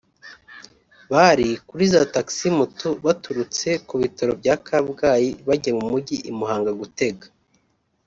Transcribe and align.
Bari 1.11 1.49
kuri 1.67 1.83
za 1.93 2.01
taxi 2.13 2.47
moto 2.59 2.89
baturutse 3.05 3.69
ku 3.87 3.95
bitaro 4.01 4.31
bya 4.41 4.55
Kabgayi 4.67 5.29
bajya 5.47 5.71
mu 5.77 5.85
mugi 5.91 6.17
i 6.29 6.31
Muhanga 6.37 6.71
gutega 6.79 7.25